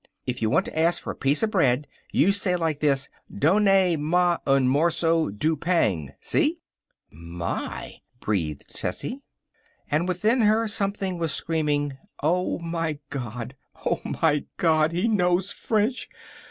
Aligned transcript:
If 0.25 0.41
you 0.41 0.49
want 0.49 0.65
to 0.65 0.79
ask 0.79 0.99
for 1.03 1.11
a 1.11 1.15
piece 1.15 1.43
of 1.43 1.51
bread, 1.51 1.87
you 2.11 2.31
say 2.31 2.55
like 2.55 2.79
this: 2.79 3.07
DONNAY 3.37 3.97
MA 3.97 4.39
UN 4.47 4.67
MORSO 4.67 5.29
DOO 5.29 5.55
PANG. 5.55 6.13
See?" 6.19 6.57
"My!" 7.11 8.01
breathed 8.19 8.75
Tessie. 8.75 9.21
And 9.91 10.07
within 10.07 10.41
her 10.41 10.67
something 10.67 11.19
was 11.19 11.31
screaming: 11.31 11.99
Oh, 12.23 12.57
my 12.57 12.97
God! 13.11 13.55
Oh, 13.85 14.01
my 14.03 14.45
God! 14.57 14.91
He 14.91 15.07
knows 15.07 15.51
French. 15.51 16.09